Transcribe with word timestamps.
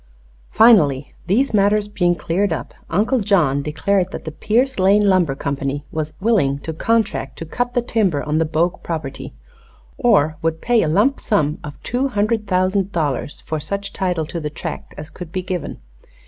Finally, 0.49 1.13
these 1.27 1.53
matters 1.53 1.87
being 1.87 2.15
cleared 2.15 2.51
up, 2.51 2.73
Uncle 2.89 3.19
John 3.19 3.61
declared 3.61 4.09
that 4.11 4.25
the 4.25 4.31
Pierce 4.31 4.79
Lane 4.79 5.07
Lumber 5.07 5.35
Company 5.35 5.85
was 5.91 6.13
willing 6.19 6.57
to 6.61 6.73
contract 6.73 7.37
to 7.37 7.45
cut 7.45 7.75
the 7.75 7.83
timber 7.83 8.23
on 8.23 8.39
the 8.39 8.45
Bogue 8.45 8.81
property, 8.81 9.35
or 9.99 10.37
would 10.41 10.59
pay 10.59 10.81
a 10.81 10.87
lump 10.87 11.19
sum 11.19 11.59
of 11.63 11.79
two 11.83 12.07
hundred 12.07 12.47
thousand 12.47 12.91
dollars 12.91 13.41
for 13.45 13.59
such 13.59 13.93
title 13.93 14.25
to 14.25 14.39
the 14.39 14.49
tract 14.49 14.95
as 14.97 15.11
could 15.11 15.31
be 15.31 15.43
given. 15.43 15.77